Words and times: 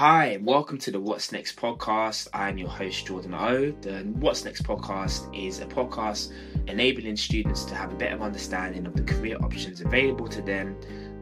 Hi, 0.00 0.38
welcome 0.40 0.78
to 0.78 0.90
the 0.90 0.98
What's 0.98 1.30
Next 1.30 1.56
podcast. 1.56 2.26
I'm 2.32 2.56
your 2.56 2.70
host, 2.70 3.04
Jordan 3.04 3.34
O. 3.34 3.70
The 3.82 3.98
What's 4.14 4.46
Next 4.46 4.62
podcast 4.62 5.28
is 5.38 5.60
a 5.60 5.66
podcast 5.66 6.32
enabling 6.68 7.18
students 7.18 7.66
to 7.66 7.74
have 7.74 7.92
a 7.92 7.96
better 7.96 8.18
understanding 8.18 8.86
of 8.86 8.96
the 8.96 9.02
career 9.02 9.36
options 9.42 9.82
available 9.82 10.26
to 10.28 10.40
them 10.40 10.74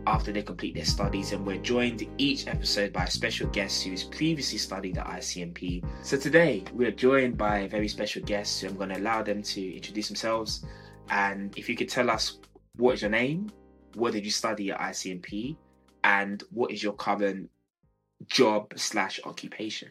after 0.06 0.30
they 0.30 0.42
complete 0.42 0.76
their 0.76 0.84
studies. 0.84 1.32
And 1.32 1.44
we're 1.44 1.56
joined 1.56 2.06
each 2.18 2.46
episode 2.46 2.92
by 2.92 3.02
a 3.02 3.10
special 3.10 3.48
guest 3.48 3.82
who's 3.82 4.04
previously 4.04 4.58
studied 4.58 4.96
at 4.96 5.08
ICMP. 5.08 5.84
So 6.04 6.16
today, 6.16 6.62
we're 6.72 6.92
joined 6.92 7.36
by 7.36 7.58
a 7.58 7.68
very 7.68 7.88
special 7.88 8.22
guest 8.22 8.60
who 8.60 8.68
I'm 8.68 8.76
going 8.76 8.90
to 8.90 8.98
allow 8.98 9.24
them 9.24 9.42
to 9.42 9.74
introduce 9.74 10.06
themselves. 10.06 10.64
And 11.10 11.52
if 11.58 11.68
you 11.68 11.74
could 11.74 11.88
tell 11.88 12.08
us 12.08 12.38
what 12.76 12.94
is 12.94 13.02
your 13.02 13.10
name, 13.10 13.50
what 13.94 14.12
did 14.12 14.24
you 14.24 14.30
study 14.30 14.70
at 14.70 14.78
ICMP, 14.78 15.56
and 16.04 16.44
what 16.52 16.70
is 16.70 16.80
your 16.80 16.92
current 16.92 17.50
job 18.26 18.74
slash 18.76 19.20
occupation? 19.24 19.90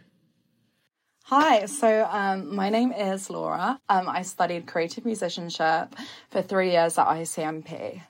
Hi, 1.23 1.65
so 1.65 2.07
um, 2.09 2.55
my 2.55 2.69
name 2.69 2.93
is 2.93 3.29
Laura. 3.29 3.79
Um, 3.89 4.07
I 4.07 4.21
studied 4.21 4.65
creative 4.65 5.05
musicianship 5.05 5.93
for 6.29 6.41
three 6.41 6.71
years 6.71 6.97
at 6.97 7.07
ICMP. 7.07 8.01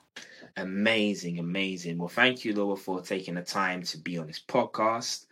Amazing, 0.55 1.39
amazing. 1.39 1.97
Well, 1.97 2.09
thank 2.09 2.45
you, 2.45 2.53
Laura, 2.53 2.75
for 2.75 3.01
taking 3.01 3.35
the 3.35 3.41
time 3.41 3.81
to 3.83 3.97
be 3.97 4.19
on 4.19 4.27
this 4.27 4.39
podcast. 4.39 5.25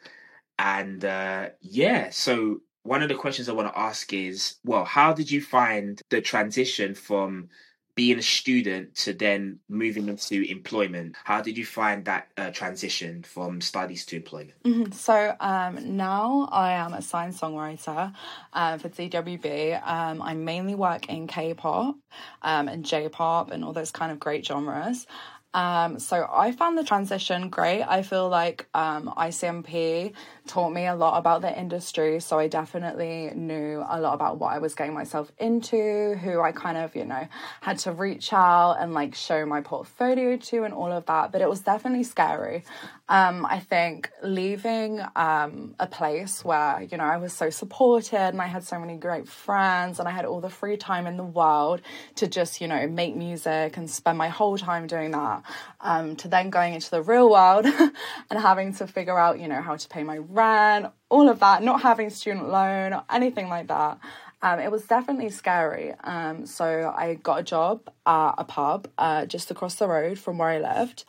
And 0.57 1.05
uh, 1.05 1.49
yeah, 1.61 2.09
so 2.09 2.61
one 2.83 3.01
of 3.01 3.09
the 3.09 3.15
questions 3.15 3.49
I 3.49 3.53
want 3.53 3.71
to 3.71 3.79
ask 3.79 4.11
is 4.13 4.55
well, 4.63 4.85
how 4.85 5.13
did 5.13 5.29
you 5.29 5.41
find 5.41 6.01
the 6.09 6.21
transition 6.21 6.95
from 6.95 7.49
being 7.95 8.19
a 8.19 8.21
student 8.21 8.93
to 8.95 9.13
then 9.13 9.59
moving 9.69 10.07
into 10.07 10.43
employment 10.43 11.15
how 11.23 11.41
did 11.41 11.57
you 11.57 11.65
find 11.65 12.05
that 12.05 12.27
uh, 12.37 12.51
transition 12.51 13.23
from 13.23 13.61
studies 13.61 14.05
to 14.05 14.15
employment? 14.15 14.53
Mm-hmm. 14.63 14.91
so 14.91 15.35
um, 15.39 15.97
now 15.97 16.47
i 16.51 16.73
am 16.73 16.93
a 16.93 17.01
signed 17.01 17.33
songwriter 17.33 18.13
uh, 18.53 18.77
for 18.77 18.89
CWB 18.89 19.81
um, 19.87 20.21
i 20.21 20.33
mainly 20.33 20.75
work 20.75 21.09
in 21.09 21.27
k-pop 21.27 21.95
um, 22.41 22.67
and 22.67 22.85
j-pop 22.85 23.51
and 23.51 23.63
all 23.63 23.73
those 23.73 23.91
kind 23.91 24.11
of 24.11 24.19
great 24.19 24.45
genres 24.45 25.07
um, 25.55 25.99
so 25.99 26.27
I 26.29 26.51
found 26.51 26.77
the 26.77 26.83
transition 26.83 27.47
great. 27.47 27.81
I 27.81 28.01
feel 28.01 28.27
like 28.27 28.67
um, 28.73 29.13
ICMP 29.17 30.11
taught 30.47 30.71
me 30.71 30.85
a 30.85 30.93
lot 30.93 31.17
about 31.17 31.41
the 31.41 31.57
industry. 31.57 32.19
So 32.19 32.37
I 32.37 32.49
definitely 32.49 33.31
knew 33.33 33.81
a 33.87 34.01
lot 34.01 34.15
about 34.15 34.37
what 34.37 34.53
I 34.53 34.59
was 34.59 34.75
getting 34.75 34.93
myself 34.93 35.31
into, 35.37 36.15
who 36.15 36.41
I 36.41 36.51
kind 36.51 36.77
of, 36.77 36.93
you 36.93 37.05
know, 37.05 37.25
had 37.61 37.79
to 37.79 37.93
reach 37.93 38.33
out 38.33 38.73
and 38.81 38.93
like 38.93 39.15
show 39.15 39.45
my 39.45 39.61
portfolio 39.61 40.35
to 40.35 40.63
and 40.65 40.73
all 40.73 40.91
of 40.91 41.05
that. 41.05 41.31
But 41.31 41.39
it 41.39 41.47
was 41.47 41.61
definitely 41.61 42.03
scary. 42.03 42.65
Um, 43.07 43.45
I 43.45 43.59
think 43.59 44.09
leaving 44.23 44.99
um, 45.15 45.75
a 45.79 45.85
place 45.85 46.43
where, 46.43 46.81
you 46.81 46.97
know, 46.97 47.03
I 47.03 47.17
was 47.17 47.33
so 47.33 47.51
supported 47.51 48.17
and 48.17 48.41
I 48.41 48.47
had 48.47 48.63
so 48.63 48.79
many 48.79 48.97
great 48.97 49.27
friends 49.27 49.99
and 49.99 50.07
I 50.07 50.11
had 50.11 50.25
all 50.25 50.41
the 50.41 50.49
free 50.49 50.75
time 50.75 51.05
in 51.05 51.15
the 51.15 51.23
world 51.23 51.81
to 52.15 52.27
just, 52.27 52.61
you 52.61 52.67
know, 52.67 52.87
make 52.87 53.15
music 53.15 53.77
and 53.77 53.89
spend 53.89 54.17
my 54.17 54.29
whole 54.29 54.57
time 54.57 54.87
doing 54.87 55.11
that, 55.11 55.43
um, 55.81 56.15
to 56.17 56.27
then 56.27 56.49
going 56.49 56.73
into 56.73 56.91
the 56.91 57.01
real 57.01 57.29
world 57.29 57.65
and 58.29 58.39
having 58.39 58.73
to 58.75 58.87
figure 58.87 59.17
out, 59.17 59.39
you 59.39 59.47
know, 59.47 59.61
how 59.61 59.75
to 59.75 59.87
pay 59.87 60.03
my 60.03 60.17
rent, 60.17 60.87
all 61.09 61.29
of 61.29 61.39
that, 61.39 61.63
not 61.63 61.81
having 61.81 62.09
student 62.09 62.49
loan 62.49 62.93
or 62.93 63.03
anything 63.09 63.49
like 63.49 63.67
that. 63.67 63.99
Um, 64.41 64.59
it 64.59 64.71
was 64.71 64.83
definitely 64.83 65.29
scary. 65.29 65.93
Um, 66.03 66.45
so 66.45 66.93
I 66.95 67.15
got 67.15 67.39
a 67.39 67.43
job 67.43 67.81
at 68.05 68.33
a 68.37 68.43
pub 68.43 68.87
uh, 68.97 69.25
just 69.25 69.49
across 69.49 69.75
the 69.75 69.87
road 69.87 70.19
from 70.19 70.37
where 70.37 70.49
I 70.49 70.59
lived. 70.59 71.03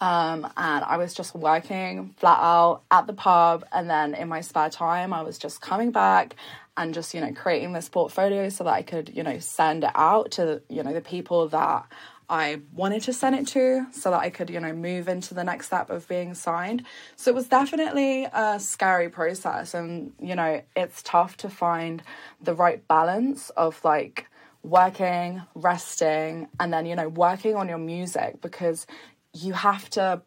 Um, 0.00 0.44
and 0.56 0.84
I 0.84 0.98
was 0.98 1.14
just 1.14 1.34
working 1.34 2.14
flat 2.18 2.38
out 2.40 2.82
at 2.90 3.06
the 3.06 3.14
pub. 3.14 3.64
And 3.72 3.88
then 3.88 4.14
in 4.14 4.28
my 4.28 4.42
spare 4.42 4.68
time, 4.68 5.12
I 5.12 5.22
was 5.22 5.38
just 5.38 5.60
coming 5.60 5.92
back 5.92 6.36
and 6.76 6.92
just, 6.92 7.14
you 7.14 7.20
know, 7.20 7.32
creating 7.32 7.72
this 7.72 7.88
portfolio 7.88 8.48
so 8.48 8.64
that 8.64 8.74
I 8.74 8.82
could, 8.82 9.10
you 9.14 9.22
know, 9.22 9.38
send 9.38 9.84
it 9.84 9.92
out 9.94 10.32
to, 10.32 10.60
you 10.68 10.82
know, 10.82 10.92
the 10.92 11.00
people 11.00 11.48
that 11.48 11.86
I 12.28 12.60
wanted 12.72 13.02
to 13.02 13.12
send 13.12 13.36
it 13.36 13.46
to 13.48 13.86
so 13.92 14.10
that 14.10 14.20
I 14.20 14.30
could, 14.30 14.50
you 14.50 14.60
know, 14.60 14.72
move 14.72 15.08
into 15.08 15.34
the 15.34 15.44
next 15.44 15.66
step 15.66 15.90
of 15.90 16.08
being 16.08 16.34
signed. 16.34 16.84
So 17.16 17.30
it 17.30 17.34
was 17.34 17.48
definitely 17.48 18.24
a 18.24 18.58
scary 18.58 19.08
process. 19.08 19.74
And, 19.74 20.12
you 20.20 20.34
know, 20.34 20.62
it's 20.74 21.02
tough 21.02 21.36
to 21.38 21.48
find 21.48 22.02
the 22.40 22.54
right 22.54 22.86
balance 22.88 23.50
of 23.50 23.82
like, 23.84 24.26
working, 24.64 25.42
resting, 25.54 26.48
and 26.58 26.72
then, 26.72 26.86
you 26.86 26.96
know, 26.96 27.08
working 27.08 27.54
on 27.54 27.68
your 27.68 27.78
music 27.78 28.40
because 28.40 28.86
you 29.34 29.52
have 29.52 29.90
to 29.90 30.22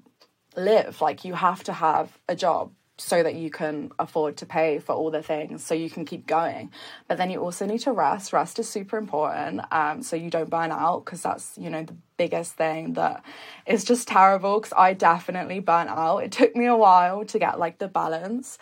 live 0.56 1.02
like 1.02 1.24
you 1.24 1.34
have 1.34 1.63
to 1.63 1.74
have 1.74 2.18
a 2.28 2.36
job 2.36 2.72
so 2.97 3.22
that 3.22 3.35
you 3.35 3.50
can 3.50 3.91
afford 4.00 4.38
to 4.38 4.46
pay 4.46 4.80
for 4.80 4.94
all 4.94 5.12
the 5.12 5.22
things 5.22 5.63
so 5.63 5.74
you 5.75 5.90
can 5.90 6.03
keep 6.06 6.25
going. 6.25 6.72
But 7.08 7.18
then 7.18 7.30
you 7.30 7.40
also 7.40 7.66
need 7.66 7.80
to 7.81 7.91
rest. 7.91 8.34
Rest 8.34 8.59
is 8.59 8.68
super 8.68 8.97
important 8.97 9.62
um, 9.72 10.02
so 10.02 10.16
you 10.16 10.30
don't 10.30 10.50
burn 10.50 10.72
out 10.72 11.06
because 11.06 11.22
that's 11.22 11.57
you 11.57 11.69
know 11.69 11.84
the 11.84 11.96
biggest 12.18 12.53
thing 12.56 12.94
that 12.94 13.24
is 13.68 13.84
just 13.84 14.07
terrible 14.07 14.59
because 14.59 14.74
i 14.75 14.94
definitely 14.94 15.59
burnt 15.59 15.90
out. 15.90 16.19
It 16.19 16.31
took 16.31 16.56
me 16.56 16.66
a 16.66 16.75
while 16.75 17.25
to 17.25 17.40
get 17.40 17.59
like 17.59 17.78
the 17.78 17.88
balance 17.88 18.57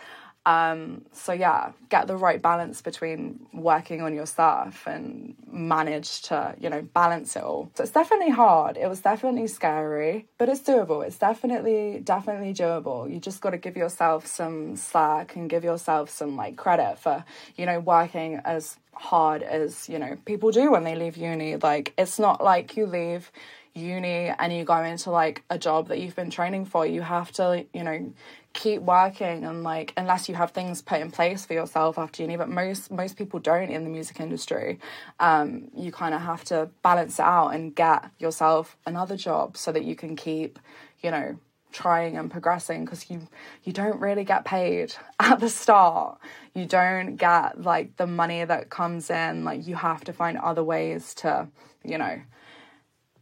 um, 0.46 1.04
so 1.12 1.34
yeah, 1.34 1.72
get 1.90 2.06
the 2.06 2.16
right 2.16 2.40
balance 2.40 2.82
between 2.82 3.40
working 3.52 4.02
on 4.02 4.14
your 4.14 4.28
stuff 4.28 4.84
and 4.86 5.36
manage 5.52 6.22
to, 6.24 6.56
you 6.60 6.70
know, 6.70 6.84
balance 6.84 7.36
it 7.36 7.44
all. 7.44 7.72
So 7.74 7.84
it's 7.84 7.92
definitely 7.92 8.30
hard. 8.30 8.78
It 8.78 8.88
was 8.88 9.00
definitely 9.00 9.48
scary, 9.48 10.28
but 10.38 10.48
it's 10.48 10.62
doable. 10.62 11.06
It's 11.06 11.18
definitely, 11.18 12.00
definitely 12.04 12.54
doable. 12.54 13.12
You 13.12 13.20
just 13.20 13.42
got 13.42 13.52
to 13.52 13.58
give 13.58 13.76
yourself 13.76 14.28
some 14.28 14.76
slack 14.76 15.36
and 15.36 15.50
give 15.50 15.64
yourself 15.64 16.12
some 16.12 16.36
like 16.36 16.58
credit 16.58 17.00
for, 17.00 17.26
you 17.56 17.66
know, 17.66 17.80
working 17.80 18.40
as 18.46 18.78
hard 18.94 19.42
as, 19.42 19.90
you 19.90 19.98
know, 19.98 20.16
people 20.26 20.52
do 20.52 20.72
when 20.72 20.84
they 20.84 20.96
leave 20.96 21.18
uni. 21.18 21.56
Like 21.56 21.94
it's 21.98 22.20
not 22.20 22.44
like 22.44 22.78
you 22.78 22.86
leave 22.86 23.32
uni 23.76 24.34
and 24.40 24.54
you 24.54 24.64
go 24.64 24.82
into 24.84 25.12
like 25.12 25.44
a 25.50 25.58
job 25.58 25.90
that 25.90 26.00
you've 26.00 26.16
been 26.16 26.30
training 26.30 26.66
for. 26.66 26.86
You 26.86 27.02
have 27.02 27.32
to, 27.34 27.66
you 27.74 27.84
know, 27.84 28.14
keep 28.54 28.82
working 28.82 29.44
and 29.44 29.64
like 29.64 29.94
unless 29.98 30.30
you 30.30 30.36
have 30.36 30.52
things 30.52 30.82
put 30.82 31.02
in 31.02 31.12
place 31.12 31.46
for 31.46 31.54
yourself 31.54 32.00
after 32.00 32.24
uni. 32.24 32.38
But 32.38 32.50
most 32.50 32.90
most 32.90 33.18
people 33.18 33.40
don't 33.40 33.70
in 33.70 33.84
the 33.84 33.90
music 33.90 34.20
industry. 34.20 34.80
Um, 35.20 35.70
you 35.76 35.92
kind 35.92 36.16
of 36.16 36.22
have 36.22 36.44
to 36.46 36.70
balance 36.82 37.20
it 37.20 37.26
out 37.26 37.50
and 37.50 37.76
get 37.76 38.10
yourself 38.18 38.78
another 38.86 39.18
job 39.18 39.58
so 39.58 39.72
that 39.72 39.84
you 39.84 39.96
can 39.96 40.16
keep 40.16 40.58
you 41.02 41.12
know 41.12 41.38
trying 41.74 42.16
and 42.18 42.32
progressing 42.32 42.86
because 42.86 43.10
you 43.10 43.28
you 43.66 43.74
don't 43.74 44.00
really 44.00 44.24
get 44.24 44.46
paid 44.46 44.96
at 45.20 45.40
the 45.40 45.50
start. 45.50 46.18
You 46.54 46.66
don't 46.66 47.18
get 47.18 47.62
like 47.62 47.98
the 47.98 48.08
money 48.08 48.46
that 48.46 48.70
comes 48.70 49.10
in. 49.10 49.44
Like 49.44 49.68
you 49.68 49.76
have 49.76 50.06
to 50.06 50.14
find 50.14 50.38
other 50.38 50.64
ways 50.64 51.14
to 51.16 51.50
you 51.84 51.98
know 51.98 52.22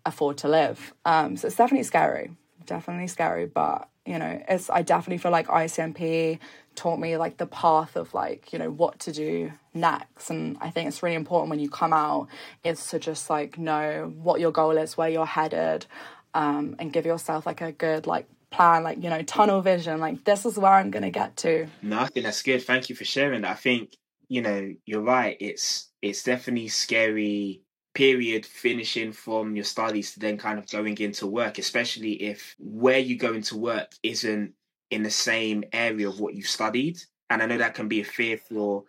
afford 0.06 0.38
to 0.40 0.48
live. 0.48 0.94
Um, 1.06 1.38
so 1.38 1.48
it's 1.48 1.56
definitely 1.56 1.84
scary 1.84 2.32
definitely 2.66 3.08
scary 3.08 3.46
but 3.46 3.90
you 4.06 4.18
know 4.18 4.42
it's 4.48 4.70
i 4.70 4.82
definitely 4.82 5.18
feel 5.18 5.32
like 5.32 5.48
icmp 5.48 6.40
taught 6.76 7.00
me 7.00 7.18
like 7.18 7.38
the 7.38 7.46
path 7.46 7.96
of 7.96 8.14
like 8.14 8.52
you 8.52 8.60
know 8.60 8.72
what 8.72 9.00
to 9.00 9.12
do 9.12 9.52
next 9.74 10.30
and 10.30 10.58
i 10.60 10.70
think 10.70 10.88
it's 10.88 11.04
really 11.04 11.16
important 11.16 11.50
when 11.50 11.60
you 11.60 11.70
come 11.70 11.94
out 11.94 12.28
is 12.64 12.86
to 12.88 13.00
just 13.00 13.30
like 13.30 13.58
know 13.58 14.12
what 14.22 14.40
your 14.40 14.52
goal 14.52 14.78
is 14.78 14.98
where 14.98 15.10
you're 15.10 15.26
headed 15.26 15.86
um, 16.36 16.76
and 16.80 16.92
give 16.92 17.06
yourself 17.06 17.46
like 17.46 17.62
a 17.62 17.72
good 17.72 18.08
like 18.08 18.28
plan 18.50 18.84
like 18.84 19.04
you 19.04 19.10
know 19.10 19.22
tunnel 19.24 19.62
vision 19.62 20.00
like 20.00 20.24
this 20.24 20.46
is 20.46 20.58
where 20.58 20.74
i'm 20.74 20.90
gonna 20.90 21.12
get 21.12 21.36
to. 21.38 21.68
No 21.84 22.00
i 22.00 22.08
think 22.08 22.26
that's 22.26 22.42
good. 22.42 22.64
Thank 22.64 22.90
you 22.90 22.96
for 22.96 23.06
sharing 23.06 23.46
i 23.46 23.54
think 23.54 23.96
you 24.30 24.42
know 24.42 24.74
you're 24.86 25.02
right. 25.02 25.38
It's 25.40 25.92
it's 26.02 26.24
definitely 26.24 26.68
scary 26.68 27.62
period 27.94 28.46
finishing 28.46 29.12
from 29.12 29.56
your 29.56 29.66
studies 29.66 30.14
to 30.14 30.20
then 30.20 30.38
kind 30.38 30.58
of 30.58 30.70
going 30.70 30.98
into 30.98 31.28
work, 31.28 31.58
especially 31.58 32.14
if 32.14 32.56
where 32.60 33.00
you 33.00 33.18
go 33.18 33.34
into 33.34 33.58
work 33.58 33.92
isn't 34.02 34.54
in 34.90 35.04
the 35.04 35.10
same 35.10 35.64
area 35.74 36.08
of 36.08 36.20
what 36.20 36.34
you 36.34 36.44
studied. 36.44 37.00
And 37.30 37.42
I 37.42 37.46
know 37.46 37.58
that 37.58 37.76
can 37.76 37.88
be 37.88 38.02
a 38.02 38.06
fear 38.06 38.38
for 38.38 38.84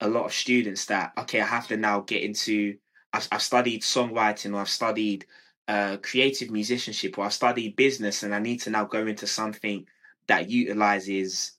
a 0.00 0.08
lot 0.08 0.24
of 0.24 0.32
students 0.32 0.86
that, 0.86 1.12
okay, 1.18 1.40
I 1.40 1.46
have 1.46 1.68
to 1.68 1.76
now 1.76 2.00
get 2.00 2.22
into, 2.22 2.76
I've, 3.12 3.28
I've 3.32 3.42
studied 3.42 3.82
songwriting 3.82 4.54
or 4.54 4.60
I've 4.60 4.68
studied 4.68 5.26
uh, 5.68 5.98
creative 5.98 6.50
musicianship 6.50 7.18
or 7.18 7.24
I've 7.26 7.32
studied 7.32 7.76
business 7.76 8.22
and 8.22 8.34
I 8.34 8.38
need 8.38 8.60
to 8.62 8.70
now 8.70 8.84
go 8.84 9.06
into 9.06 9.26
something 9.26 9.86
that 10.26 10.50
utilizes 10.50 11.52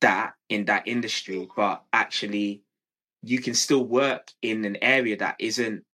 that 0.00 0.34
in 0.48 0.64
that 0.66 0.86
industry. 0.86 1.48
But 1.56 1.82
actually, 1.92 2.62
you 3.22 3.40
can 3.40 3.54
still 3.54 3.84
work 3.84 4.30
in 4.42 4.64
an 4.64 4.76
area 4.82 5.16
that 5.16 5.36
isn't 5.38 5.84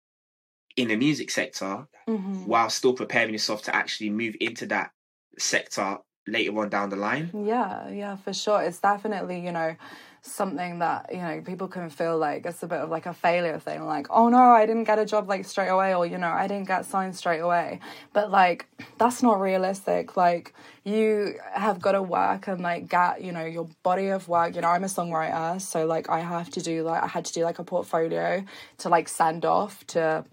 in 0.79 0.89
the 0.89 0.97
music 0.97 1.31
sector 1.31 1.87
mm-hmm. 2.07 2.47
while 2.47 2.71
still 2.71 2.93
preparing 2.93 3.33
yourself 3.33 3.63
to 3.63 3.75
actually 3.75 4.11
move 4.11 4.37
into 4.41 4.65
that 4.67 4.93
sector 5.37 5.99
later 6.27 6.57
on 6.59 6.69
down 6.69 6.89
the 6.89 6.97
line. 6.97 7.31
Yeah, 7.35 7.89
yeah, 7.89 8.17
for 8.17 8.33
sure. 8.33 8.63
It's 8.63 8.79
definitely, 8.79 9.41
you 9.41 9.51
know, 9.51 9.75
something 10.23 10.81
that 10.81 11.07
you 11.13 11.19
know 11.19 11.41
people 11.45 11.69
can 11.69 11.89
feel 11.89 12.19
like 12.19 12.45
it's 12.45 12.63
a 12.63 12.67
bit 12.67 12.81
of 12.81 12.91
like 12.91 13.07
a 13.07 13.15
failure 13.15 13.59
thing 13.59 13.87
like 13.87 14.07
oh 14.11 14.29
no 14.29 14.39
i 14.39 14.67
didn't 14.67 14.85
get 14.85 14.99
a 14.99 15.07
job 15.07 15.29
like 15.29 15.45
straight 15.45 15.69
away 15.69 15.95
or 15.95 16.05
you 16.05 16.19
know 16.19 16.29
i 16.29 16.47
didn't 16.47 16.67
get 16.67 16.85
signed 16.85 17.15
straight 17.17 17.39
away 17.39 17.79
but 18.13 18.31
like 18.31 18.67
that's 18.99 19.23
not 19.23 19.41
realistic 19.41 20.17
like 20.17 20.55
you 20.85 21.35
have 21.53 21.81
got 21.81 21.93
to 21.93 22.03
work 22.03 22.49
and 22.49 22.61
like 22.61 22.89
get 22.89 23.23
you 23.23 23.31
know 23.31 23.45
your 23.45 23.69
body 23.83 24.09
of 24.09 24.29
work 24.29 24.55
you 24.55 24.61
know 24.61 24.69
i'm 24.69 24.85
a 24.85 24.89
songwriter 24.89 25.61
so 25.61 25.87
like 25.87 26.11
i 26.11 26.21
have 26.21 26.51
to 26.51 26.61
do 26.61 26.83
like 26.83 27.03
i 27.03 27.07
had 27.07 27.25
to 27.25 27.33
do 27.33 27.45
like 27.45 27.61
a 27.61 27.65
portfolio 27.65 28.45
to 28.77 28.89
like 28.89 29.09
send 29.09 29.45
off 29.45 29.87
to 29.87 30.25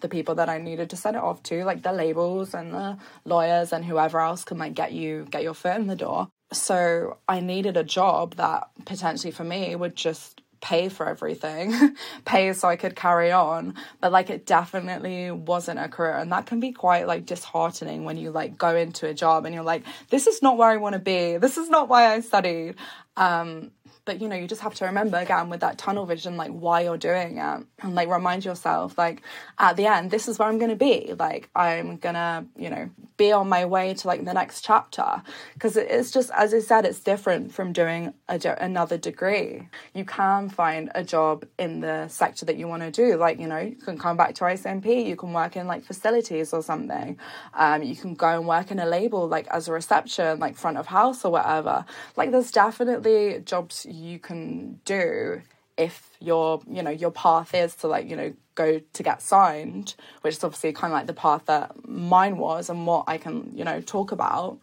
the 0.00 0.08
people 0.08 0.36
that 0.36 0.48
I 0.48 0.58
needed 0.58 0.90
to 0.90 0.96
send 0.96 1.16
it 1.16 1.22
off 1.22 1.42
to, 1.44 1.64
like 1.64 1.82
the 1.82 1.92
labels 1.92 2.54
and 2.54 2.72
the 2.72 2.98
lawyers 3.24 3.72
and 3.72 3.84
whoever 3.84 4.20
else 4.20 4.44
can 4.44 4.58
like 4.58 4.74
get 4.74 4.92
you 4.92 5.26
get 5.30 5.42
your 5.42 5.54
foot 5.54 5.76
in 5.76 5.86
the 5.86 5.96
door. 5.96 6.28
So 6.52 7.18
I 7.28 7.40
needed 7.40 7.76
a 7.76 7.84
job 7.84 8.36
that 8.36 8.68
potentially 8.84 9.30
for 9.32 9.44
me 9.44 9.74
would 9.74 9.96
just 9.96 10.40
pay 10.64 10.88
for 10.88 11.06
everything, 11.06 11.74
pay 12.24 12.52
so 12.54 12.68
I 12.68 12.76
could 12.76 12.96
carry 12.96 13.30
on. 13.30 13.74
But 14.00 14.12
like 14.12 14.30
it 14.30 14.46
definitely 14.46 15.30
wasn't 15.30 15.78
a 15.78 15.88
career. 15.88 16.16
And 16.16 16.32
that 16.32 16.46
can 16.46 16.58
be 16.58 16.72
quite 16.72 17.06
like 17.06 17.26
disheartening 17.26 18.04
when 18.04 18.16
you 18.16 18.30
like 18.30 18.56
go 18.56 18.74
into 18.74 19.06
a 19.06 19.14
job 19.14 19.44
and 19.44 19.54
you're 19.54 19.64
like, 19.64 19.84
this 20.08 20.26
is 20.26 20.40
not 20.40 20.56
where 20.56 20.70
I 20.70 20.78
want 20.78 20.94
to 20.94 20.98
be. 20.98 21.36
This 21.36 21.58
is 21.58 21.68
not 21.68 21.88
why 21.88 22.12
I 22.14 22.20
studied. 22.20 22.76
Um, 23.16 23.72
but 24.04 24.20
you 24.20 24.28
know 24.28 24.36
you 24.36 24.46
just 24.46 24.60
have 24.60 24.74
to 24.74 24.84
remember 24.84 25.16
again 25.16 25.48
with 25.48 25.60
that 25.60 25.78
tunnel 25.78 26.06
vision 26.06 26.36
like 26.36 26.50
why 26.50 26.82
you're 26.82 26.98
doing 26.98 27.38
it. 27.38 27.66
And 27.80 27.94
like 27.94 28.08
remind 28.08 28.44
yourself 28.44 28.96
like 28.98 29.22
at 29.58 29.76
the 29.76 29.86
end 29.86 30.10
this 30.10 30.28
is 30.28 30.38
where 30.38 30.48
i'm 30.48 30.58
going 30.58 30.70
to 30.70 30.76
be. 30.76 31.14
Like 31.18 31.48
i'm 31.54 31.98
to 31.98 32.44
you 32.56 32.70
know 32.70 32.90
be 33.16 33.30
on 33.30 33.48
my 33.48 33.64
way 33.64 33.94
to 33.94 34.06
like 34.06 34.24
the 34.24 34.34
next 34.34 34.62
chapter. 34.62 35.22
Because 35.54 35.76
it's 35.76 36.10
just 36.10 36.30
as 36.30 36.52
i 36.52 36.60
said 36.60 36.84
it's 36.84 37.00
different 37.00 37.52
from 37.52 37.72
doing 37.72 38.12
a, 38.28 38.40
another 38.60 38.98
degree. 38.98 39.68
You 39.94 40.04
can 40.04 40.48
find 40.48 40.90
a 40.94 41.04
job 41.04 41.46
in 41.58 41.80
the 41.80 42.08
sector 42.08 42.44
that 42.46 42.56
you 42.56 42.68
want 42.68 42.82
to 42.82 42.90
do. 42.90 43.16
Like 43.16 43.38
you 43.38 43.46
know 43.46 43.58
you 43.58 43.76
can 43.76 43.98
come 43.98 44.16
back 44.16 44.34
to 44.36 44.44
icmp 44.44 45.06
you 45.06 45.16
can 45.16 45.32
work 45.32 45.56
in 45.56 45.66
like 45.66 45.84
facilities 45.84 46.52
or 46.52 46.62
something. 46.62 47.18
Um, 47.54 47.82
you 47.82 47.96
can 47.96 48.14
go 48.14 48.28
and 48.28 48.46
work 48.46 48.70
in 48.70 48.78
a 48.78 48.86
label 48.86 49.28
like 49.28 49.46
as 49.48 49.68
a 49.68 49.72
reception 49.72 50.38
like 50.38 50.56
front 50.56 50.76
of 50.76 50.86
house 50.86 51.24
or 51.24 51.32
whatever. 51.32 51.84
Like 52.16 52.30
there's 52.30 52.50
definitely 52.50 53.40
jobs 53.44 53.86
you 53.94 54.18
can 54.18 54.80
do 54.84 55.40
if 55.76 56.10
your 56.20 56.60
you 56.68 56.82
know 56.82 56.90
your 56.90 57.10
path 57.10 57.54
is 57.54 57.74
to 57.74 57.88
like 57.88 58.08
you 58.08 58.16
know 58.16 58.32
go 58.54 58.80
to 58.92 59.02
get 59.02 59.20
signed 59.20 59.94
which 60.20 60.36
is 60.36 60.44
obviously 60.44 60.72
kind 60.72 60.92
of 60.92 60.96
like 60.98 61.06
the 61.06 61.12
path 61.12 61.44
that 61.46 61.72
mine 61.88 62.36
was 62.36 62.70
and 62.70 62.86
what 62.86 63.04
i 63.08 63.18
can 63.18 63.50
you 63.54 63.64
know 63.64 63.80
talk 63.80 64.12
about 64.12 64.58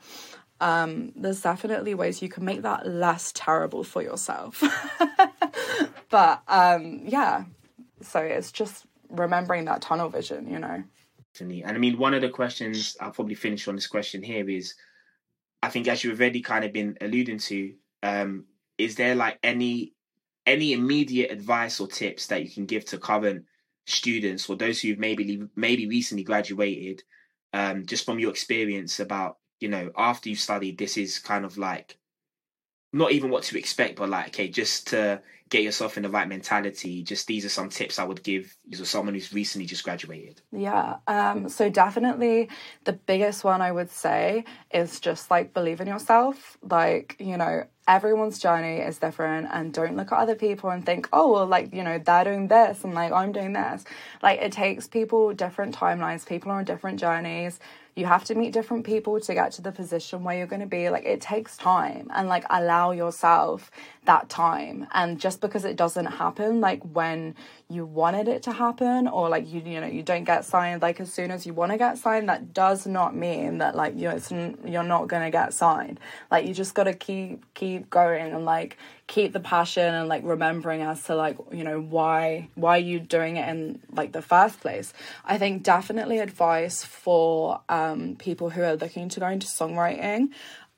um, 0.62 1.12
there's 1.16 1.42
definitely 1.42 1.95
ways 1.95 2.22
you 2.22 2.30
can 2.30 2.45
make 2.45 2.62
that 2.62 2.86
less 2.86 3.31
terrible 3.33 3.83
for 3.83 4.04
yourself. 4.04 4.63
But 6.12 6.44
um, 6.48 7.01
yeah. 7.06 7.45
So 8.01 8.19
it's 8.19 8.51
just 8.51 8.86
remembering 9.10 9.66
that 9.66 9.81
tunnel 9.81 10.10
vision 10.10 10.50
you 10.50 10.60
know? 10.60 10.83
And 11.39 11.75
i 11.75 11.78
mean 11.78 11.98
one 11.98 12.13
of 12.13 12.22
the 12.22 12.30
questions 12.30 12.95
i'll 13.01 13.12
probably 13.12 13.36
finish 13.36 13.68
on 13.68 13.75
this 13.75 13.88
question 13.88 14.22
here 14.24 14.50
is 14.50 14.75
i 15.62 15.68
think 15.68 15.88
as 15.88 16.04
you've 16.04 16.19
already 16.19 16.42
kind 16.42 16.63
of 16.63 16.72
been 16.72 16.98
alluding 17.01 17.39
to 17.39 17.74
um, 18.04 18.45
is 18.81 18.95
there 18.95 19.16
like 19.16 19.39
any 19.44 19.94
any 20.45 20.74
immediate 20.74 21.31
advice 21.31 21.80
or 21.80 21.88
tips 21.88 22.28
that 22.28 22.44
you 22.44 22.50
can 22.50 22.66
give 22.66 22.83
to 22.86 22.98
current 22.98 23.45
students 23.86 24.50
or 24.50 24.56
those 24.56 24.81
who've 24.81 24.98
maybe 25.00 25.44
maybe 25.56 25.88
recently 25.88 26.24
graduated 26.24 27.04
um, 27.54 27.86
just 27.86 28.06
from 28.06 28.19
your 28.19 28.31
experience 28.31 29.00
about 29.00 29.38
you 29.60 29.69
know 29.69 29.92
after 29.98 30.30
you've 30.30 30.39
studied 30.39 30.78
this 30.78 30.98
is 30.98 31.19
kind 31.19 31.45
of 31.45 31.57
like 31.57 31.98
not 32.94 33.12
even 33.12 33.30
what 33.30 33.44
to 33.44 33.57
expect 33.57 33.98
but 33.98 34.10
like 34.10 34.28
okay 34.28 34.48
just 34.48 34.88
to 34.88 35.22
get 35.51 35.63
yourself 35.63 35.98
in 35.98 36.03
the 36.03 36.09
right 36.09 36.27
mentality 36.27 37.03
just 37.03 37.27
these 37.27 37.45
are 37.45 37.50
some 37.50 37.69
tips 37.69 38.00
i 38.00 38.03
would 38.03 38.24
give 38.24 38.56
to 38.71 38.86
someone 38.86 39.13
who's 39.13 39.33
recently 39.33 39.68
just 39.68 39.83
graduated. 39.83 40.42
Yeah 40.51 40.98
um 41.07 41.50
so 41.50 41.69
definitely 41.69 42.50
the 42.86 42.94
biggest 42.94 43.44
one 43.44 43.62
i 43.62 43.71
would 43.71 43.92
say 43.92 44.45
is 44.74 45.00
just 45.00 45.30
like 45.30 45.53
believe 45.53 45.81
in 45.81 45.88
yourself. 45.88 46.57
Like 46.63 47.15
you 47.19 47.38
know 47.38 47.65
everyone's 47.88 48.39
journey 48.39 48.77
is 48.77 49.00
different 49.00 49.50
and 49.51 49.74
don't 49.74 49.98
look 49.98 50.12
at 50.12 50.18
other 50.18 50.36
people 50.36 50.69
and 50.69 50.86
think 50.86 51.09
oh 51.12 51.31
well 51.33 51.45
like 51.45 51.74
you 51.74 51.83
know 51.83 51.97
they're 52.00 52.24
doing 52.24 52.47
this 52.47 52.83
and 52.83 52.94
like 52.94 53.12
i'm 53.12 53.31
doing 53.31 53.54
this. 53.54 53.83
Like 54.24 54.39
it 54.39 54.51
takes 54.54 54.88
people 54.88 55.33
different 55.33 55.75
timelines 55.75 56.25
people 56.25 56.51
are 56.51 56.59
on 56.59 56.65
different 56.65 57.00
journeys. 57.00 57.59
You 57.95 58.06
have 58.06 58.24
to 58.25 58.36
meet 58.36 58.54
different 58.54 58.86
people 58.86 59.19
to 59.19 59.33
get 59.33 59.51
to 59.54 59.62
the 59.62 59.71
position 59.71 60.24
where 60.24 60.38
you're 60.38 60.47
going 60.47 60.62
to 60.62 60.65
be. 60.65 60.89
Like 60.89 61.04
it 61.04 61.19
takes 61.19 61.57
time 61.57 62.09
and 62.15 62.30
like 62.30 62.45
allow 62.50 62.92
yourself 62.92 63.69
that 64.06 64.30
time 64.30 64.88
and 64.94 65.19
just 65.19 65.40
because 65.41 65.65
it 65.65 65.75
doesn't 65.75 66.05
happen 66.05 66.61
like 66.61 66.81
when 66.83 67.35
you 67.69 67.85
wanted 67.85 68.27
it 68.27 68.43
to 68.43 68.51
happen 68.51 69.07
or 69.07 69.29
like 69.29 69.51
you 69.51 69.61
you 69.65 69.81
know 69.81 69.88
you 69.88 70.03
don't 70.03 70.23
get 70.23 70.45
signed 70.45 70.81
like 70.81 70.99
as 70.99 71.11
soon 71.11 71.31
as 71.31 71.45
you 71.45 71.53
want 71.53 71.71
to 71.71 71.77
get 71.77 71.97
signed 71.97 72.29
that 72.29 72.53
does 72.53 72.85
not 72.85 73.15
mean 73.15 73.57
that 73.57 73.75
like 73.75 73.97
you 73.97 74.09
know, 74.09 74.55
you're 74.65 74.83
not 74.83 75.07
going 75.07 75.23
to 75.23 75.31
get 75.31 75.53
signed. 75.53 75.99
Like 76.29 76.45
you 76.45 76.53
just 76.53 76.73
got 76.73 76.85
to 76.85 76.93
keep 76.93 77.53
keep 77.53 77.89
going 77.89 78.33
and 78.33 78.45
like 78.45 78.77
keep 79.07 79.33
the 79.33 79.39
passion 79.39 79.93
and 79.93 80.07
like 80.07 80.23
remembering 80.23 80.81
as 80.81 81.03
to 81.03 81.15
like 81.15 81.38
you 81.51 81.63
know 81.63 81.79
why 81.79 82.49
why 82.55 82.77
are 82.77 82.79
you 82.79 82.99
doing 82.99 83.37
it 83.37 83.47
in 83.49 83.81
like 83.91 84.11
the 84.11 84.21
first 84.21 84.59
place. 84.59 84.94
I 85.25 85.37
think 85.37 85.63
definitely 85.63 86.19
advice 86.19 86.83
for 86.83 87.61
um, 87.69 88.15
people 88.17 88.49
who 88.49 88.61
are 88.61 88.75
looking 88.75 89.09
to 89.09 89.19
go 89.19 89.27
into 89.27 89.47
songwriting 89.47 90.29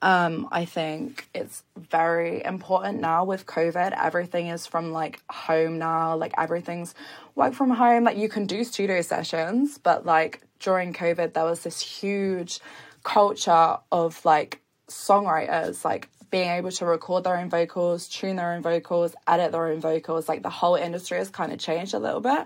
um, 0.04 0.50
I 0.52 0.66
think 0.66 1.30
it's 1.34 1.64
very 1.78 2.44
important 2.44 3.00
now 3.00 3.24
with 3.24 3.46
COVID. 3.46 3.98
Everything 3.98 4.48
is 4.48 4.68
from 4.68 4.92
like 4.92 5.22
home 5.30 5.80
now, 5.80 6.18
like 6.18 6.34
everything's 6.38 6.94
work 7.36 7.54
from 7.54 7.70
home. 7.70 8.04
Like 8.04 8.18
you 8.18 8.28
can 8.28 8.46
do 8.46 8.66
studio 8.66 9.02
sessions, 9.02 9.78
but 9.78 10.06
like 10.06 10.42
during 10.60 10.92
COVID, 10.92 11.32
there 11.32 11.46
was 11.46 11.62
this 11.62 11.80
huge 11.80 12.60
culture 13.04 13.78
of 13.94 14.24
like 14.26 14.60
songwriters 14.90 15.86
like 15.86 16.10
being 16.30 16.50
able 16.50 16.72
to 16.72 16.86
record 16.86 17.24
their 17.24 17.38
own 17.38 17.50
vocals, 17.50 18.10
tune 18.10 18.36
their 18.36 18.52
own 18.52 18.62
vocals, 18.62 19.16
edit 19.26 19.54
their 19.54 19.68
own 19.68 19.80
vocals. 19.80 20.28
Like 20.28 20.44
the 20.44 20.50
whole 20.50 20.76
industry 20.76 21.18
has 21.18 21.30
kind 21.30 21.54
of 21.54 21.60
changed 21.60 21.94
a 21.94 22.00
little 22.00 22.20
bit. 22.20 22.46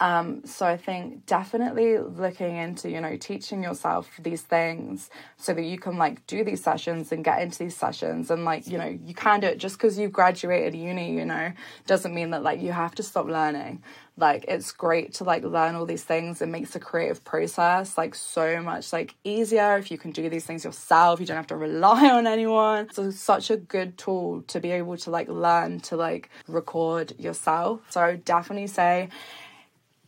Um, 0.00 0.46
so 0.46 0.64
I 0.64 0.78
think 0.78 1.26
definitely 1.26 1.98
looking 1.98 2.56
into, 2.56 2.88
you 2.88 3.02
know, 3.02 3.18
teaching 3.18 3.62
yourself 3.62 4.10
these 4.18 4.40
things 4.40 5.10
so 5.36 5.52
that 5.52 5.62
you 5.62 5.78
can 5.78 5.98
like 5.98 6.26
do 6.26 6.42
these 6.42 6.62
sessions 6.62 7.12
and 7.12 7.22
get 7.22 7.42
into 7.42 7.58
these 7.58 7.76
sessions 7.76 8.30
and 8.30 8.46
like, 8.46 8.66
you 8.66 8.78
know, 8.78 8.86
you 8.86 9.12
can 9.12 9.40
do 9.40 9.48
it 9.48 9.58
just 9.58 9.76
because 9.76 9.98
you've 9.98 10.12
graduated 10.12 10.74
uni, 10.74 11.12
you 11.12 11.26
know, 11.26 11.52
doesn't 11.86 12.14
mean 12.14 12.30
that 12.30 12.42
like 12.42 12.62
you 12.62 12.72
have 12.72 12.94
to 12.94 13.02
stop 13.02 13.26
learning. 13.26 13.82
Like 14.16 14.46
it's 14.48 14.72
great 14.72 15.12
to 15.14 15.24
like 15.24 15.44
learn 15.44 15.74
all 15.74 15.84
these 15.84 16.04
things. 16.04 16.40
It 16.40 16.48
makes 16.48 16.70
the 16.70 16.80
creative 16.80 17.22
process 17.22 17.98
like 17.98 18.14
so 18.14 18.62
much 18.62 18.94
like 18.94 19.14
easier 19.22 19.76
if 19.76 19.90
you 19.90 19.98
can 19.98 20.12
do 20.12 20.30
these 20.30 20.46
things 20.46 20.64
yourself. 20.64 21.20
You 21.20 21.26
don't 21.26 21.36
have 21.36 21.46
to 21.48 21.56
rely 21.56 22.08
on 22.10 22.26
anyone. 22.26 22.90
So 22.92 23.10
such 23.10 23.50
a 23.50 23.58
good 23.58 23.98
tool 23.98 24.42
to 24.48 24.60
be 24.60 24.70
able 24.70 24.96
to 24.96 25.10
like 25.10 25.28
learn 25.28 25.80
to 25.80 25.96
like 25.96 26.30
record 26.48 27.12
yourself. 27.18 27.82
So 27.90 28.00
I 28.00 28.12
would 28.12 28.24
definitely 28.24 28.66
say 28.66 29.10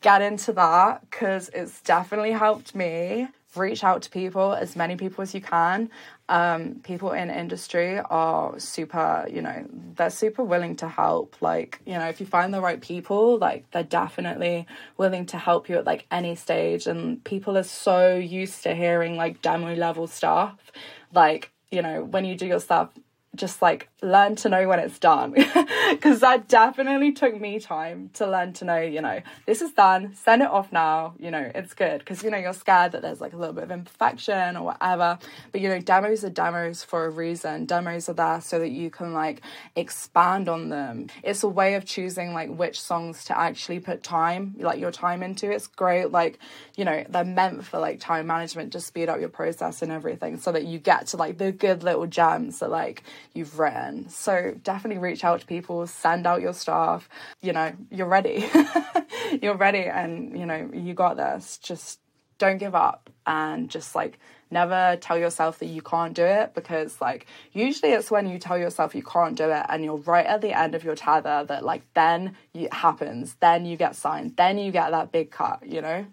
get 0.02 0.20
into 0.20 0.52
that 0.52 1.00
because 1.10 1.48
it's 1.50 1.80
definitely 1.80 2.32
helped 2.32 2.74
me 2.74 3.28
reach 3.54 3.84
out 3.84 4.02
to 4.02 4.10
people 4.10 4.54
as 4.54 4.76
many 4.76 4.96
people 4.96 5.22
as 5.22 5.34
you 5.34 5.40
can. 5.40 5.90
Um, 6.28 6.80
people 6.82 7.12
in 7.12 7.30
industry 7.30 7.98
are 7.98 8.58
super 8.58 9.26
you 9.30 9.42
know 9.42 9.66
they're 9.96 10.10
super 10.10 10.42
willing 10.42 10.76
to 10.76 10.88
help. 10.88 11.36
Like 11.40 11.80
you 11.86 11.94
know 11.94 12.08
if 12.08 12.20
you 12.20 12.26
find 12.26 12.52
the 12.52 12.60
right 12.60 12.80
people 12.80 13.38
like 13.38 13.70
they're 13.70 13.82
definitely 13.82 14.66
willing 14.96 15.26
to 15.26 15.38
help 15.38 15.68
you 15.68 15.76
at 15.76 15.84
like 15.84 16.06
any 16.10 16.34
stage. 16.34 16.86
And 16.86 17.22
people 17.24 17.56
are 17.56 17.62
so 17.62 18.16
used 18.16 18.62
to 18.64 18.74
hearing 18.74 19.16
like 19.16 19.42
demo 19.42 19.74
level 19.74 20.06
stuff. 20.06 20.72
Like 21.14 21.50
you 21.70 21.82
know 21.82 22.04
when 22.04 22.24
you 22.24 22.34
do 22.34 22.46
your 22.46 22.60
stuff 22.60 22.90
just 23.34 23.62
like 23.62 23.88
learn 24.02 24.36
to 24.36 24.48
know 24.48 24.68
when 24.68 24.78
it's 24.78 24.98
done. 24.98 25.34
Because 25.92 26.20
that 26.20 26.48
definitely 26.48 27.12
took 27.12 27.38
me 27.38 27.60
time 27.60 28.08
to 28.14 28.26
learn 28.26 28.54
to 28.54 28.64
know 28.64 28.80
you 28.80 29.02
know 29.02 29.20
this 29.44 29.60
is 29.60 29.72
done 29.72 30.14
send 30.14 30.40
it 30.40 30.48
off 30.48 30.72
now 30.72 31.14
you 31.18 31.30
know 31.30 31.50
it's 31.54 31.74
good. 31.74 31.98
Because 31.98 32.22
you 32.22 32.30
know 32.30 32.38
you're 32.38 32.54
scared 32.54 32.92
that 32.92 33.02
there's 33.02 33.20
like 33.20 33.34
a 33.34 33.36
little 33.36 33.54
bit 33.54 33.64
of 33.64 33.70
imperfection 33.70 34.56
or 34.56 34.64
whatever 34.64 35.18
but 35.50 35.60
you 35.60 35.68
know 35.68 35.80
demos 35.80 36.24
are 36.24 36.30
demos 36.30 36.82
for 36.82 37.04
a 37.04 37.10
reason. 37.10 37.66
Demos 37.66 38.08
are 38.08 38.14
there 38.14 38.40
so 38.40 38.58
that 38.58 38.70
you 38.70 38.90
can 38.90 39.12
like 39.12 39.42
expand 39.76 40.48
on 40.48 40.70
them. 40.70 41.08
It's 41.22 41.42
a 41.42 41.48
way 41.48 41.74
of 41.74 41.84
choosing 41.84 42.32
like 42.32 42.48
which 42.48 42.80
songs 42.80 43.24
to 43.26 43.38
actually 43.38 43.80
put 43.80 44.02
time 44.02 44.54
like 44.58 44.80
your 44.80 44.92
time 44.92 45.22
into. 45.22 45.50
It's 45.50 45.66
great 45.66 46.10
like 46.10 46.38
you 46.76 46.86
know 46.86 47.04
they're 47.08 47.24
meant 47.24 47.64
for 47.64 47.78
like 47.78 48.00
time 48.00 48.26
management 48.26 48.72
to 48.72 48.80
speed 48.80 49.10
up 49.10 49.20
your 49.20 49.28
process 49.28 49.82
and 49.82 49.92
everything 49.92 50.38
so 50.38 50.52
that 50.52 50.64
you 50.64 50.78
get 50.78 51.08
to 51.08 51.16
like 51.18 51.38
the 51.38 51.52
good 51.52 51.82
little 51.82 52.06
gems 52.06 52.60
that 52.60 52.70
like 52.70 53.02
you've 53.34 53.58
written. 53.58 54.08
So 54.08 54.54
definitely 54.62 54.98
reach 55.00 55.24
out 55.24 55.40
to 55.40 55.46
people, 55.46 55.86
send 55.86 56.26
out 56.26 56.40
your 56.40 56.52
stuff. 56.52 57.08
You 57.40 57.52
know, 57.52 57.72
you're 57.90 58.06
ready. 58.06 58.48
you're 59.42 59.56
ready 59.56 59.84
and, 59.84 60.38
you 60.38 60.46
know, 60.46 60.70
you 60.72 60.94
got 60.94 61.16
this. 61.16 61.58
Just 61.58 62.00
don't 62.38 62.58
give 62.58 62.74
up 62.74 63.08
and 63.24 63.70
just 63.70 63.94
like 63.94 64.18
never 64.50 64.98
tell 65.00 65.16
yourself 65.16 65.60
that 65.60 65.66
you 65.66 65.80
can't 65.80 66.14
do 66.14 66.24
it 66.24 66.54
because 66.54 67.00
like 67.00 67.26
usually 67.52 67.92
it's 67.92 68.10
when 68.10 68.28
you 68.28 68.38
tell 68.38 68.58
yourself 68.58 68.94
you 68.94 69.02
can't 69.02 69.36
do 69.36 69.50
it 69.50 69.64
and 69.68 69.84
you're 69.84 69.96
right 69.96 70.26
at 70.26 70.40
the 70.40 70.56
end 70.56 70.74
of 70.74 70.82
your 70.82 70.96
tether 70.96 71.44
that 71.46 71.64
like 71.64 71.82
then 71.94 72.36
it 72.52 72.72
happens 72.72 73.36
then 73.40 73.64
you 73.64 73.76
get 73.76 73.94
signed 73.94 74.34
then 74.36 74.58
you 74.58 74.72
get 74.72 74.90
that 74.90 75.12
big 75.12 75.30
cut 75.30 75.64
you 75.64 75.80
know 75.80 76.04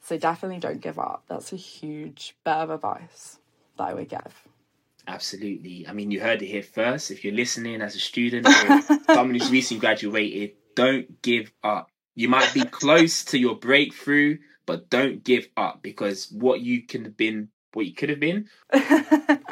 so 0.00 0.16
definitely 0.16 0.58
don't 0.58 0.80
give 0.80 0.98
up 0.98 1.22
that's 1.28 1.52
a 1.52 1.56
huge 1.56 2.34
bit 2.44 2.54
of 2.54 2.70
advice 2.70 3.38
that 3.76 3.84
i 3.84 3.94
would 3.94 4.08
give 4.08 4.48
Absolutely. 5.06 5.86
I 5.86 5.92
mean, 5.92 6.10
you 6.10 6.20
heard 6.20 6.42
it 6.42 6.46
here 6.46 6.62
first. 6.62 7.10
If 7.10 7.24
you're 7.24 7.34
listening 7.34 7.82
as 7.82 7.94
a 7.94 8.00
student 8.00 8.46
or 8.46 8.82
someone 9.06 9.34
who's 9.34 9.50
recently 9.50 9.80
graduated, 9.80 10.52
don't 10.74 11.20
give 11.22 11.52
up. 11.62 11.90
You 12.14 12.28
might 12.28 12.52
be 12.54 12.64
close 12.64 13.24
to 13.26 13.38
your 13.38 13.56
breakthrough, 13.56 14.38
but 14.66 14.88
don't 14.88 15.22
give 15.22 15.48
up 15.56 15.82
because 15.82 16.30
what 16.30 16.60
you 16.60 16.82
can 16.82 17.04
have 17.04 17.16
been, 17.16 17.48
what 17.72 17.86
you 17.86 17.94
could 17.94 18.08
have 18.08 18.20
been, 18.20 18.48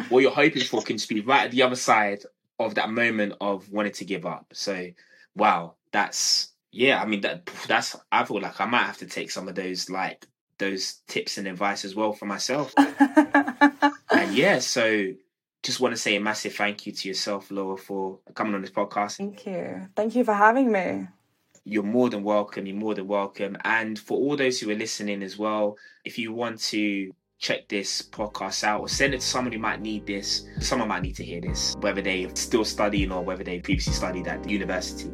what 0.08 0.20
you're 0.20 0.30
hoping 0.30 0.62
for 0.62 0.80
can 0.82 0.96
just 0.96 1.08
be 1.08 1.20
right 1.20 1.44
at 1.44 1.50
the 1.50 1.62
other 1.62 1.76
side 1.76 2.24
of 2.58 2.76
that 2.76 2.90
moment 2.90 3.34
of 3.40 3.68
wanting 3.70 3.92
to 3.92 4.04
give 4.04 4.24
up. 4.24 4.46
So, 4.52 4.90
wow, 5.34 5.74
that's 5.92 6.52
yeah. 6.70 7.02
I 7.02 7.06
mean, 7.06 7.20
that 7.22 7.46
that's 7.66 7.96
I 8.10 8.24
feel 8.24 8.40
like 8.40 8.60
I 8.60 8.66
might 8.66 8.84
have 8.84 8.98
to 8.98 9.06
take 9.06 9.30
some 9.30 9.48
of 9.48 9.54
those 9.54 9.90
like 9.90 10.26
those 10.58 11.00
tips 11.08 11.38
and 11.38 11.48
advice 11.48 11.84
as 11.84 11.94
well 11.94 12.12
for 12.12 12.26
myself. 12.26 12.72
and 12.76 14.34
yeah, 14.34 14.60
so 14.60 15.12
just 15.62 15.80
want 15.80 15.94
to 15.94 16.00
say 16.00 16.16
a 16.16 16.20
massive 16.20 16.54
thank 16.54 16.86
you 16.86 16.92
to 16.92 17.08
yourself, 17.08 17.50
Laura, 17.50 17.76
for 17.76 18.18
coming 18.34 18.54
on 18.54 18.62
this 18.62 18.70
podcast. 18.70 19.18
Thank 19.18 19.46
you. 19.46 19.88
Thank 19.94 20.16
you 20.16 20.24
for 20.24 20.34
having 20.34 20.72
me. 20.72 21.06
You're 21.64 21.84
more 21.84 22.10
than 22.10 22.24
welcome. 22.24 22.66
You're 22.66 22.76
more 22.76 22.94
than 22.94 23.06
welcome. 23.06 23.56
And 23.64 23.96
for 23.98 24.18
all 24.18 24.36
those 24.36 24.58
who 24.58 24.70
are 24.70 24.74
listening 24.74 25.22
as 25.22 25.38
well, 25.38 25.76
if 26.04 26.18
you 26.18 26.32
want 26.32 26.60
to 26.64 27.12
check 27.38 27.68
this 27.68 28.02
podcast 28.02 28.64
out 28.64 28.80
or 28.80 28.88
send 28.88 29.14
it 29.14 29.20
to 29.20 29.26
someone 29.26 29.52
who 29.52 29.60
might 29.60 29.80
need 29.80 30.06
this, 30.06 30.46
someone 30.60 30.88
might 30.88 31.02
need 31.02 31.16
to 31.16 31.24
hear 31.24 31.40
this, 31.40 31.74
whether 31.80 32.02
they're 32.02 32.34
still 32.34 32.64
studying 32.64 33.12
or 33.12 33.22
whether 33.22 33.44
they 33.44 33.60
previously 33.60 33.92
studied 33.92 34.26
at 34.26 34.42
the 34.42 34.50
university. 34.50 35.10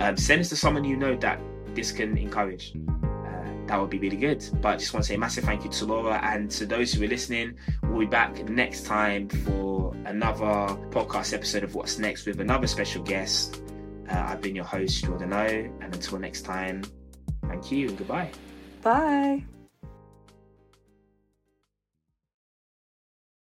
Um, 0.00 0.16
send 0.16 0.42
it 0.42 0.44
to 0.44 0.56
someone 0.56 0.84
you 0.84 0.96
know 0.96 1.16
that 1.16 1.40
this 1.74 1.90
can 1.90 2.16
encourage 2.16 2.72
that 3.68 3.80
would 3.80 3.90
be 3.90 3.98
really 3.98 4.16
good. 4.16 4.44
But 4.60 4.68
I 4.68 4.76
just 4.76 4.92
want 4.92 5.04
to 5.04 5.08
say 5.08 5.14
a 5.14 5.18
massive 5.18 5.44
thank 5.44 5.64
you 5.64 5.70
to 5.70 5.84
Laura 5.84 6.20
and 6.22 6.50
to 6.52 6.66
those 6.66 6.92
who 6.92 7.04
are 7.04 7.08
listening. 7.08 7.54
We'll 7.82 8.00
be 8.00 8.06
back 8.06 8.48
next 8.48 8.84
time 8.84 9.28
for 9.28 9.94
another 10.04 10.74
podcast 10.90 11.32
episode 11.34 11.64
of 11.64 11.74
What's 11.74 11.98
Next 11.98 12.26
with 12.26 12.40
another 12.40 12.66
special 12.66 13.02
guest. 13.02 13.62
Uh, 14.10 14.24
I've 14.26 14.40
been 14.40 14.56
your 14.56 14.64
host, 14.64 15.04
Jordan 15.04 15.32
O, 15.32 15.44
and 15.44 15.94
until 15.94 16.18
next 16.18 16.42
time, 16.42 16.82
thank 17.46 17.70
you 17.70 17.88
and 17.88 17.98
goodbye. 17.98 18.30
Bye. 18.82 19.44